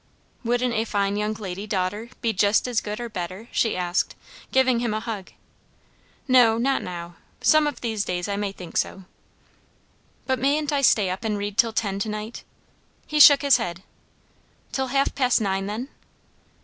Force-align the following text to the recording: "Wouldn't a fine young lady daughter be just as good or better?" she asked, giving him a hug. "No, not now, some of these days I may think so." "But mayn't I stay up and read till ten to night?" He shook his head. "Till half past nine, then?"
"Wouldn't 0.43 0.73
a 0.73 0.83
fine 0.83 1.15
young 1.15 1.35
lady 1.35 1.67
daughter 1.67 2.09
be 2.21 2.33
just 2.33 2.67
as 2.67 2.81
good 2.81 2.99
or 2.99 3.07
better?" 3.07 3.47
she 3.51 3.77
asked, 3.77 4.15
giving 4.51 4.79
him 4.79 4.95
a 4.95 4.99
hug. 4.99 5.31
"No, 6.27 6.57
not 6.57 6.81
now, 6.81 7.17
some 7.39 7.67
of 7.67 7.81
these 7.81 8.03
days 8.03 8.27
I 8.27 8.35
may 8.35 8.51
think 8.51 8.77
so." 8.77 9.03
"But 10.25 10.39
mayn't 10.39 10.73
I 10.73 10.81
stay 10.81 11.11
up 11.11 11.23
and 11.23 11.37
read 11.37 11.55
till 11.55 11.71
ten 11.71 11.99
to 11.99 12.09
night?" 12.09 12.43
He 13.05 13.19
shook 13.19 13.43
his 13.43 13.57
head. 13.57 13.83
"Till 14.71 14.87
half 14.87 15.13
past 15.13 15.39
nine, 15.39 15.67
then?" 15.67 15.87